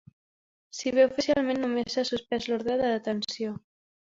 Si 0.77 0.93
bé 0.95 1.05
oficialment 1.09 1.61
només 1.65 1.93
s’ha 1.97 2.05
suspès 2.11 2.49
l’ordre 2.53 2.79
de 2.81 2.91
detenció. 2.97 3.55